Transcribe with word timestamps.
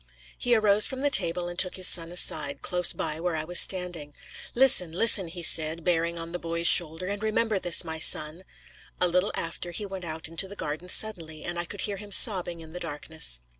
He 0.35 0.55
arose 0.55 0.87
from 0.87 1.01
the 1.01 1.11
table 1.11 1.47
and 1.47 1.59
took 1.59 1.75
his 1.75 1.87
son 1.87 2.11
aside, 2.11 2.63
close 2.63 2.91
by 2.91 3.19
where 3.19 3.35
I 3.35 3.43
was 3.43 3.59
standing. 3.59 4.15
'Listen, 4.55 4.91
listen,' 4.93 5.27
he 5.27 5.43
said, 5.43 5.83
bearing 5.83 6.17
on 6.17 6.31
the 6.31 6.39
boy's 6.39 6.65
shoulder, 6.65 7.05
'and 7.05 7.21
remember 7.21 7.59
this, 7.59 7.83
my 7.83 7.99
son.' 7.99 8.43
A 8.99 9.07
little 9.07 9.31
after 9.35 9.69
he 9.69 9.85
went 9.85 10.03
out 10.03 10.27
into 10.27 10.47
the 10.47 10.55
garden 10.55 10.89
suddenly, 10.89 11.43
and 11.43 11.59
I 11.59 11.65
could 11.65 11.81
hear 11.81 11.97
him 11.97 12.11
sobbing 12.11 12.61
in 12.61 12.73
the 12.73 12.79
darkness. 12.79 13.41